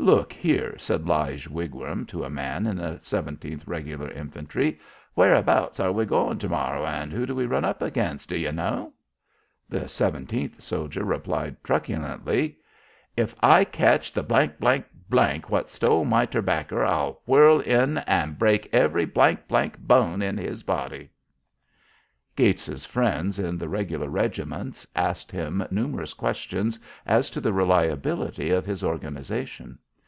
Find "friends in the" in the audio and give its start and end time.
22.84-23.68